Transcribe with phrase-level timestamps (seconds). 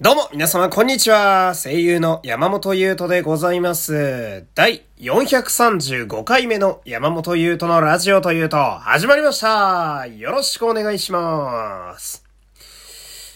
[0.00, 1.54] どうも、皆様、こんにちは。
[1.56, 4.46] 声優の山本優斗でございます。
[4.54, 10.06] 第435回目の山本優斗のラジオというと、始まりました。
[10.06, 12.24] よろしくお願いします。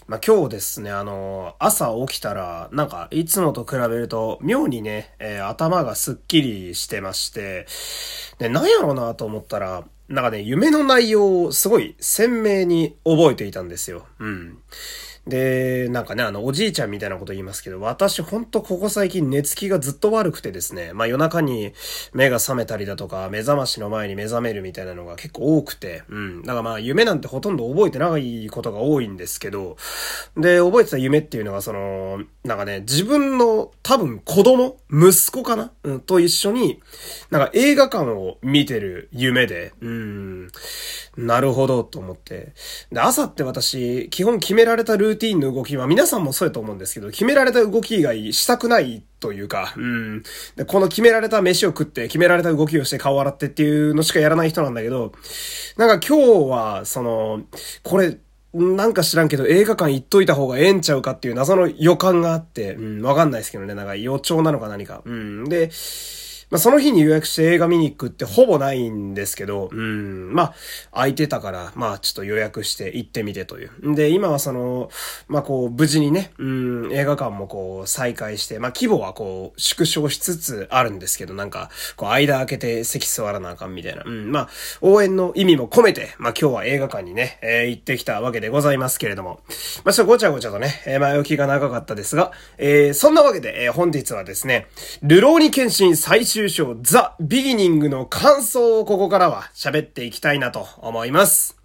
[0.07, 7.67] まあ、今日ですね、あの、朝起きたら、なんか、いつもと比べると、妙にね、えー頭がすっきりしてまして、
[8.37, 14.05] で、なんやろうなと思ったら、なんかね、夢の内容をすごい鮮明に覚えていたんですよ。
[14.19, 14.59] うん。
[15.27, 21.71] で、なんかね、あの、おじいちゃんみたいなこと言いますけど、私ほんとここ最近寝つきがずっと悪くてですね、まあ夜中に
[22.13, 26.41] 目が覚めたりだとか、目覚ましの前に目覚めるみたいなのが結構多くて、うん。
[26.41, 29.77] だからまあ夢なんてほとんど覚えてないことが多いんですけど、
[30.35, 36.81] で、覚えてた夢っていうのがその、なんかね、自分の多分子供息子かなうん、と一緒に、
[37.29, 40.49] なんか映画館を見てる夢で、うん、
[41.15, 42.53] なるほどと思って。
[42.91, 50.23] で、朝って私、基本決められたルーティンの動きは、皆さんもそうやと思うんですけど、決められた動き以外したくないというか、うん。
[50.55, 55.13] で、この決められた飯を食って、決められた動きをして顔洗ってっていうのしかやらない人なんだけど、
[55.77, 57.43] なんか今日は、その、
[57.83, 58.17] これ、
[58.53, 65.01] なんか知らんけど映画館行っといた方がええんちゃうかっていう謎の予感があって、うん、わかんないですけどね、なんか予兆なのか何か。
[65.05, 65.45] うん。
[65.45, 65.71] で、
[66.53, 70.53] まあ、その日に予約して映画見に行くってほぼないんですけど、うん、まあ、
[70.91, 73.95] 空いてたから、まあ、ちょっと予約して行ってみてという。
[73.95, 74.91] で、今はその、
[75.27, 84.03] まあ、こう、無事にね、うん、映画館もこう、再開して、まあ、規模はこう、縮小しつつあるんですけど、なんか、こう、間開けて席座らなあかんみたいな。
[84.05, 84.49] うん、まあ、
[84.81, 89.39] 応援の意味も込めて、まあ、今日は映画館にね、えー行ってきたわけでございますけれども、
[89.85, 94.67] まあ、ちょっとごちゃごちゃとね、えー前置きが長かったですが、えーそんなわけで、えー本日はですね、
[95.01, 101.57] ルローニケンシン最終章ザ・ビギニングの感想をここからは喋っていきたいなと思います。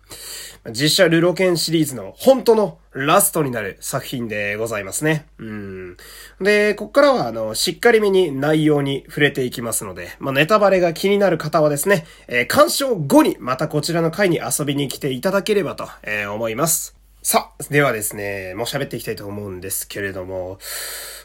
[0.70, 5.26] 実写ルロケンシリーズの本当のラストになる作品でございますね。
[5.38, 5.96] うん。
[6.40, 16.97] で、こっからは、あの、しっかりめに内容に触れていきますので、まあ、ネタバレが気になる方はですね、えー鑑賞後にまたこちらの回に遊びに来ていただければと、えー思います。
[17.30, 20.58] さあ、ではですね、もう喋っていきたいと思うんですけれども、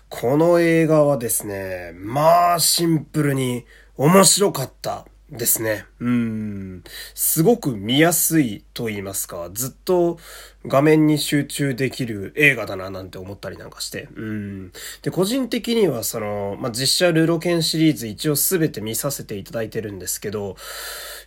[0.10, 3.66] この映画はですね、まあ、シンプルに
[3.96, 5.86] 面白かったですね。
[6.02, 6.84] うん。
[7.14, 10.20] すごく見やすいと言いますか、ずっと
[10.66, 14.10] 画面に集中できる映画だななんて思ったりなんかして。
[14.14, 14.74] うん。
[15.04, 20.58] で、個人的にはその、まあ、実写ルロケンシリーズ一応すべて見させていただいてるんですけど、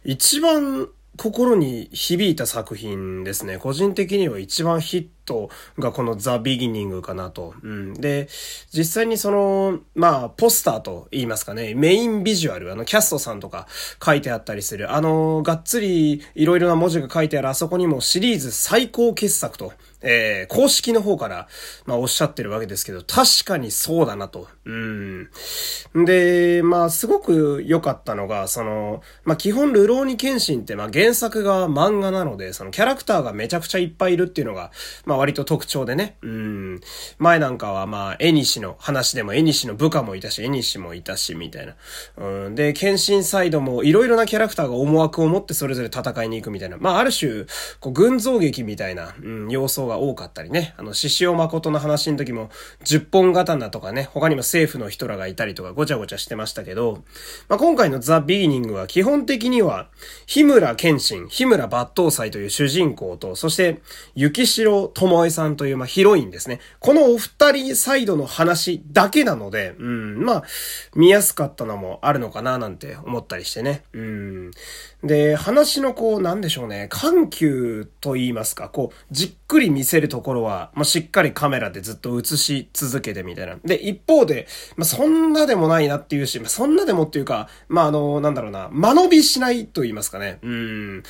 [0.04, 3.58] 一番心に響いた作品ですね。
[3.58, 7.54] 個人的には一番ヒットがこのザ・ビギニングかなと。
[7.62, 7.94] うん。
[7.94, 8.28] で、
[8.72, 13.66] 実際にその、まあ、ポスターと言いますかね、メインビジュアル、あの、キャストさんとか
[14.02, 19.72] 書いてあったりする、あの、がっつりいろいろな文字が書いてあるあそこにもシリーズ最高傑作と、
[20.02, 21.48] えー、公式の方から、
[21.84, 24.46] まあ、おっしゃってるわけですけど、確かにそうだなと。
[24.64, 25.30] うん。
[26.04, 34.70] で、まあ、すごく良かったのが、その、まあ、基本、ルローニケンシンって、まあ、原作が漫画なので、そのキャラクターがめちゃくちゃいっぱいいるっていうのが、
[35.06, 36.16] まあ、割と特徴でね。
[36.22, 36.80] うん。
[37.18, 41.74] 前なんかは、まあ、エニシの話でも、エニシの部下もいたし、エニシもいたし、みたいな。
[42.16, 42.54] うん。
[42.54, 46.76] で、ケンシンサイドも、いろいろなキャラクターが思惑を持ってそれぞれ戦いに行くみたいな。
[46.78, 47.44] まあ、ある種、
[47.80, 50.74] こう、群像劇みたいな、うん、要素が多かったりね。
[50.76, 52.50] あの、獅子王誠の話の時も、
[52.84, 57.04] 10本刀とかね、他にも政府の人らがいたりとか、ごちゃごちゃしてましたけど、
[57.48, 59.88] まあ、今回のザ・ビギニングは基本的には、
[60.26, 63.80] 日村謙信、日村抜刀斎という主人公と、そして、
[64.14, 66.60] 雪城智恵さんという、まあ、ヒロインですね。
[66.80, 70.42] このお二人サイドの話だけなので、うん、まあ、
[70.94, 73.82] 見やすかったのもあるのかななんて思ったりしてね。
[73.92, 74.50] うん。
[75.04, 83.56] で、話のこう、なんでしょうね、緩急と言いますか、こう、じっくり見せるところは、まあ、しっかりカメラでずっと映し続けてみたいな。
[83.64, 84.46] で、一方で、
[84.76, 90.38] まあ、そんなでもないなっていうし、まあ、そんなでもっていうか、まあ、あの、なんだろうな、間延びしないと言いますかね。
[90.42, 91.02] うん。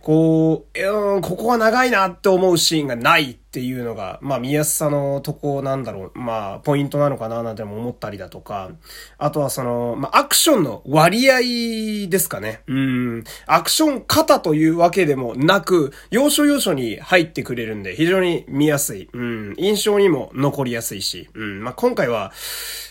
[0.00, 8.70] こう、うん、ここは長いなって思うシーンがないっていうのが、まあ見やすさのとこなんだろう、まあポイントなのかななんても思ったりだとか、
[9.18, 12.62] あとはその、まあアクションの割合ですかね。
[12.66, 13.24] うん。
[13.46, 19.10] アクション型というわけでもなく、要所要所に入ってくれるんで非常に見やすい。
[19.12, 19.54] うん。
[19.58, 21.28] 印象にも残りやすいし。
[21.34, 21.62] うん。
[21.62, 22.32] まあ今回は、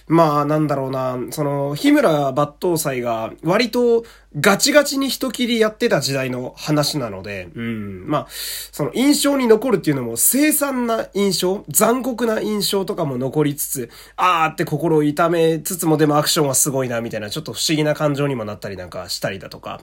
[0.07, 4.03] まあなんだろうな、その、日村抜刀斎が割と
[4.39, 19.81] ガチガチに人切りやってた時代の話なので、うん、まあ、その印象に残るっていうのも凄惨な印象、残酷な印象とかも残りつつ、あーって心を痛めつつもでもアクションはすごいな、みたいなちょっと不思議な感情にもなったりなんかしたりだとか、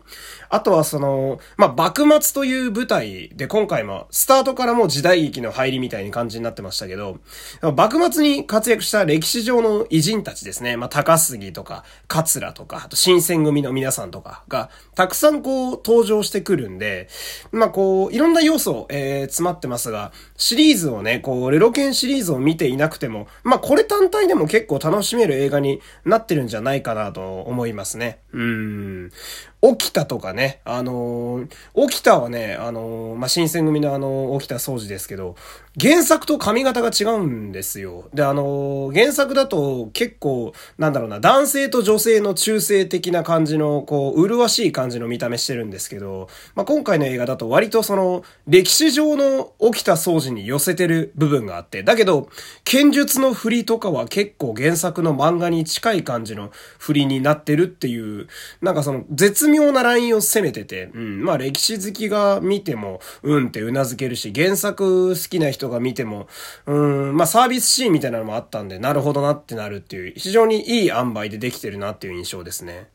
[0.48, 7.18] あとはその、まあ、幕末という舞台で今回もスタートからも時代劇の入りみたいに感じになってましたけど、
[7.76, 17.08] 幕末に活躍した歴史上の偉人たちですね、まあ、高杉とか、桂とか、あと新選組の皆さんとか、が、たくさんこう、登場してくるんで、
[17.52, 28.20] まあこう、いろんな要素、えー、詰まってますが、シリーズをね、こう、レロケンシリーズを見ていなくても、まあこれ単体でも結構楽しめる映画になってるんじゃないかなと思いますね。
[28.32, 29.12] うん。
[29.60, 35.34] 起きたとかね、あのー、起きたはね、あのー、まあ、新選組のあの、起きた掃除ですけど、
[35.80, 38.08] 原作と髪型が違うんですよ。
[38.14, 52.28] で、あのー、原作だと結構、なんだろうな、男性と女性の中性的な感じの、こう、麗しい感じの見た目してるんですけど、まあ、今回の映画だと割とその、歴史上の起きた掃除に寄せてる部分があって、だけど、
[52.62, 58.28] 剣術の振りとかは結構原作の漫画に近い感じの振りになってるっていう、
[58.62, 66.28] なんかその、絶妙なラインを攻めてて、うん、まあ歴史好きが見ても、うんって頷けるし、原作好きな人が見ても、
[66.66, 72.88] うん、まあサービスシーンみたいなのもあったんで、なるほどなってなるっていう、非常にいい塩梅でできてるなっていう印象ですね。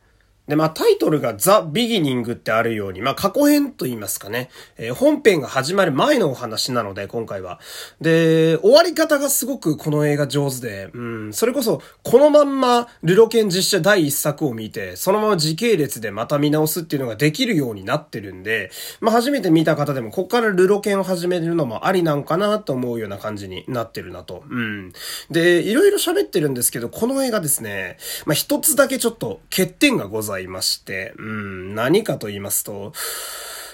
[0.48, 4.50] で、まあタイトルがザ・ビギニングってあるように、まあ過去編と言いますかね。
[4.78, 7.62] えー、本編が始まる前のお話なので、今回は。
[8.02, 18.70] で、終わり方がすごくこの映画上手で、うん、それこそ、このまんま、ルロケン実写第一作を見て、そのまま時系列でまた見直すっていうのができるようになってるんで、
[19.00, 24.44] まあ初めて見た方でも、こっからルロケンを始めるのもありなんかなと思うような感じになってるなと。
[24.50, 24.92] うん。
[25.32, 30.33] で、いろいろ喋ってるんですけど、この映画ですね、まあ一つだけちょっと欠点がございます。
[30.34, 32.94] ざいまして、うん、何かと言いますと、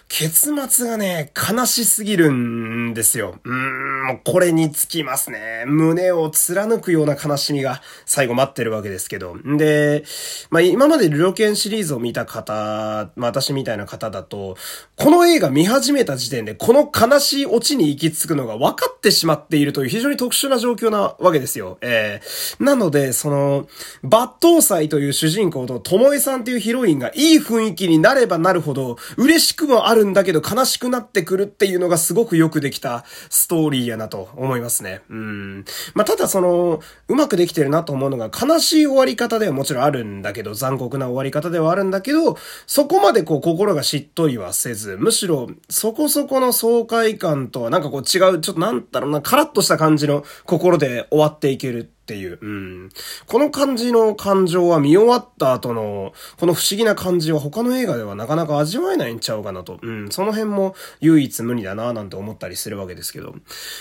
[0.10, 3.40] 結末がね、悲しすぎるんですよ。
[3.44, 5.64] うーん、もうこれにつきますね。
[5.68, 9.36] 胸を貫くような悲しみが最後待ってるわけですけど。
[9.36, 10.04] んで、
[10.50, 14.58] まあ、今までルロケンシリーズを見た方、まあ、私みたいな方だと、
[14.96, 21.78] この映画見始めた時点でこの悲しいオチに行き着くのが分かってしまっているという非常に特殊な状況なわけですよ。
[21.82, 23.68] えー、なので、その、
[24.04, 35.02] 抜刀斎という主人公と、ともえさんというヒロインがいい雰囲気になればなるほど、嬉しくもあるんだけど悲しくなってくるっていうのがすごくよくできたストーリーやなと思いますね。
[35.10, 35.66] うん。
[35.94, 52.90] まあ、ただその、うまくできてるなと思うのが悲しい終わり方ではもちろんあるんだけど、残酷な終わり方ではあるんだけど、そこまでこう心がしっとりはせず、むしろそこそこの爽快感とはなんかこう違う、ちょっとなんだろうな、カラッとした感じの心で終わっていけるっていう、うん。
[53.28, 59.78] この感じの感情は見終わった後の、この不思議な感じは他の映画ではなかなか味わえないんちゃうかなと。
[59.84, 60.10] うん。
[60.10, 63.36] その辺も唯一無二だななんて思ったりするわけですけど。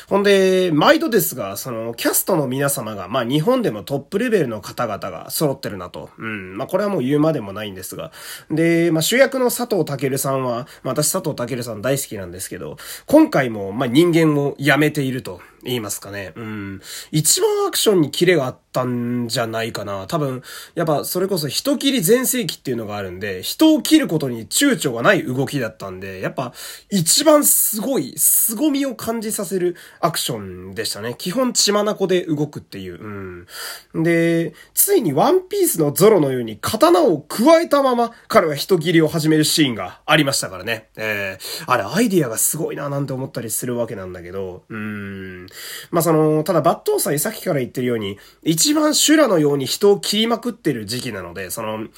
[0.09, 6.11] ほんで、毎度ですが、その、キャストの皆様が、まあ日本でもトップレベルの方々が揃ってるなと。
[6.19, 6.59] うん。
[6.59, 8.13] まあこれはもう言うまでもないんですが。
[8.51, 12.77] で、まあ主役の佐藤健さんは、まあ私佐藤健さん大好きなんですけど、
[13.07, 15.41] 今回も、まあ人間を辞めていると。
[15.65, 16.33] 言いますかね。
[16.37, 16.81] うん。
[17.11, 20.07] 一番アクションにキレがあったんじゃないかな。
[20.07, 20.43] 多分、
[20.75, 26.53] やっぱそれこそ人切り全盛期っていうのがあるんで、人を切ることに躊躇がない動きだったんで、やっぱ
[26.91, 31.15] 一番すごい、凄みを感じさせるアクションでしたね。
[31.19, 33.47] 基本血眼で動くっていう。
[33.95, 34.03] うん。
[34.05, 40.89] で、ついにワンピースのゾロのように刀を加えたまま彼は人切りを始めるシーンがありましたからね。
[40.97, 45.47] えー、あれアイディアがすごいななんて思ったりするわけなんだけど、うん。
[45.91, 51.89] まあその、ただ抜刀斎さっきから言ってるように、一番修羅のように人を切りまくってる時期なので、その、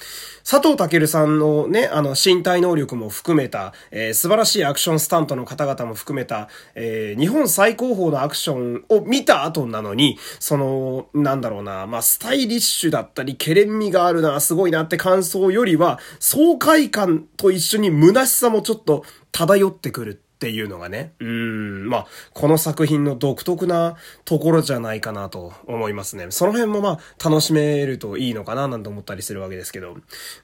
[0.43, 23.95] 佐藤健さんのね、あの、身体能力も含めた、えー、素晴らしいアクションスタントの方々も含めた、えー、日本最高峰のアクションを見た後なのに、その、なんだろうな、まあ、スタイリッシュだったり、ケレン味があるな、すごいなって感想よりは、爽快感と一緒に虚しさもちょっと漂ってくるっていうのがね、うん、まあ、この作品の独特な
[24.25, 26.31] ところじゃないかなと思いますね。
[26.31, 29.97] その辺もまあ、楽しめるといいのかななんて思ったりするわけですけど。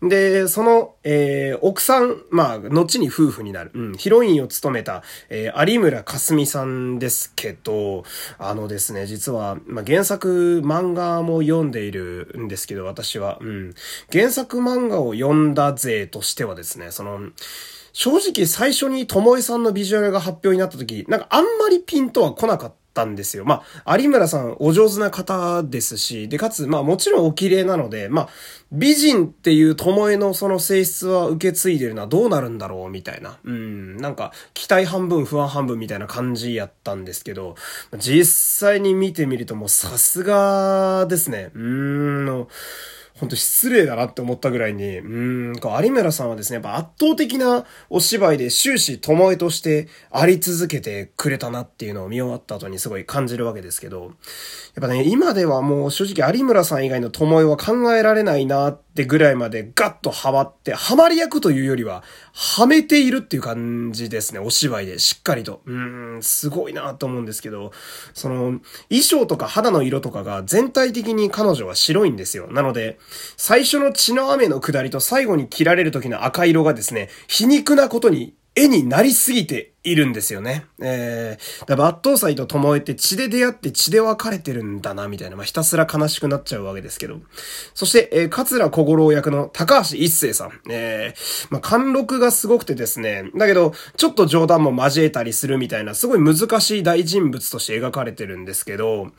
[0.04, 8.04] で、その、えー、奥さん、まあ、後に夫婦になる、うん、ヒロインを務めた、えー、有村かすみさんですけど、
[8.38, 13.74] あのですね、実は、まあ、原作漫画も読んでいるんですけど、私は、うん、
[14.12, 17.32] 原作漫画を読んだ勢としてはですね、その、
[17.98, 23.44] 正直最初にともえさんのビジュアルが発表になった時、なんかあんまりピンとは来なかったんですよ。
[23.44, 28.30] まあ、有村さんお上手な方ですし、で、かつ、まあもちろんお綺麗なので、まあ、
[28.72, 33.40] 美人っていう巴のその性質は受け継いでるのはどうなるんだろうみたいな。
[33.44, 37.56] うん、なんか、期待半分不安半分みたいな感じやったんですけど、
[37.98, 38.26] 実
[38.70, 41.50] 際に見てみるともうさすがですね。
[41.56, 41.62] うー
[42.42, 42.48] ん、
[43.20, 54.12] 本当失礼だなって思ったぐらいに、うん、有村さんはですね、やっぱ圧倒的なお芝居で終始巴としてあり続けてくれたなっていうのを見終わった後にすごい感じるわけですけど、やっ
[54.82, 65.62] ぱね、今ではもう正直有村さん以外の巴は考えられないなってってぐらいまでガッとハマって、ハマり役というよりは、はめているっていう感じですね、お芝居でしっかりと。
[65.68, 67.72] うん、すごいなと思うんですけど、
[68.16, 72.48] その、衣装とか肌の色とかが全体的に彼女は白いんですよ。
[72.52, 72.98] なので、
[73.38, 80.66] 最初の血の雨の下りと最後に切られる時の赤色がですね、皮肉なことに絵になりすぎているんですよね。
[80.82, 87.20] えー、だから抜刀斎と巴って血で出会って血で別れてるんだな、みたいな、まあ、ひたすら悲しくなっちゃうわけですけど。
[87.76, 90.52] そして、えー、桂小五郎役の高橋一生さん。
[90.72, 99.12] えー、まあ、貫禄がすごくてですね、だけど、ちょっと冗談も交えたりするみたいな、すごい難しい大人物として描かれてるんですけど、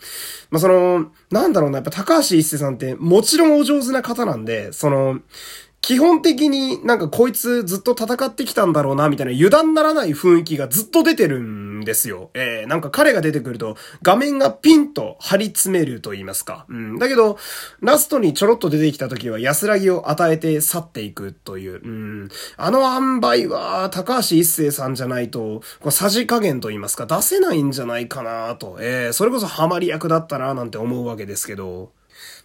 [0.51, 5.21] まあ、その、なんだろうな、やっぱ高橋一生さんって、もちろんお上手な方なんで、その、
[5.81, 12.31] 基本的になんかこいつずっと戦ってきたんだろうな、みたいな油断ならない雰囲気がずっと出てるんですよ。
[12.35, 16.67] えー、なんか彼が出てくると画面がピンと張り詰めると言いますか。
[16.69, 16.99] うん。
[16.99, 17.39] だけど、
[17.81, 21.81] ラストにちょろっと出てきた時は安らぎを与えて去っていくという。
[21.83, 22.29] うん。
[22.57, 28.77] あの塩梅は高橋一生さんじゃないと、こうさじ加減と言いますか、出せないんじゃないかなと。
[28.81, 31.97] えー、それこそハマり役だったななんて思うわけですけど。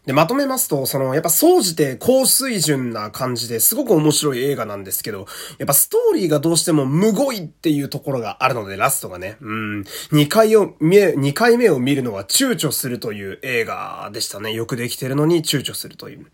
[0.06, 5.27] で、まとめますと、その、やっぱ総じて高水準な感じですごく面白い映画なんですけど、
[5.60, 14.53] やっぱストーリーがどうしても無語いっていうところがあるので、ラストがね、うん、二回を、見、二回目を見るのは躊躇するという映画でしたね。
[14.53, 16.25] よくできてるのに躊躇するという。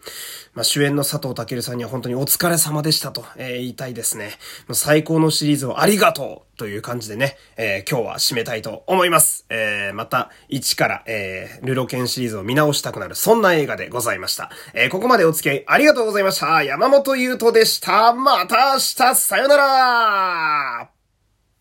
[0.55, 4.31] まあ、主演の佐藤健さんには本当にお疲れ様でしたと、えー、言いたいですね。
[4.73, 9.45] 最高のシリーズをありがとうという感じでね、えー、今日は締めたいと思います。
[9.49, 14.49] えー、また、1から、えー、ルロケンシリーズを見直したくなる、そんな映画でございました。
[14.73, 16.63] えー、ここまでお付き合いありがとうございました。
[16.63, 18.11] 山本優斗でした。
[18.11, 20.98] また明日、さよなら